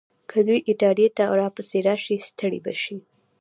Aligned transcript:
که 0.29 0.39
دوی 0.47 0.59
ایټالیې 0.69 1.09
ته 1.17 1.23
راپسې 1.41 1.79
راشي، 1.87 2.15
ستړي 2.27 2.59
به 2.65 2.73
شي. 2.83 2.97